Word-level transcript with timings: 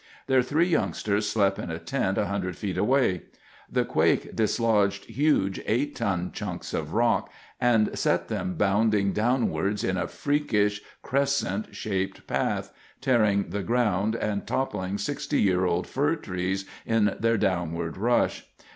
Their 0.25 0.41
three 0.41 0.65
youngsters 0.67 1.29
slept 1.29 1.59
in 1.59 1.69
a 1.69 1.77
tent 1.77 2.17
100 2.17 2.57
feet 2.57 2.75
away. 2.75 3.21
The 3.71 3.85
quake 3.85 4.35
dislodged 4.35 5.05
huge, 5.05 5.61
eight 5.67 5.95
ton 5.95 6.31
chunks 6.31 6.73
of 6.73 6.95
rock, 6.95 7.31
and 7.59 7.95
set 7.95 8.27
them 8.27 8.55
bounding 8.55 9.13
downwards 9.13 9.83
in 9.83 9.97
a 9.97 10.07
freakish, 10.07 10.81
crescent 11.03 11.75
shaped 11.75 12.25
path, 12.25 12.73
tearing 12.99 13.51
the 13.51 13.61
ground, 13.61 14.15
and 14.15 14.47
toppling 14.47 14.97
60 14.97 15.39
year 15.39 15.65
old 15.65 15.85
fir 15.85 16.15
trees 16.15 16.65
in 16.83 17.15
their 17.19 17.37
downward 17.37 17.95
rush. 17.95 18.47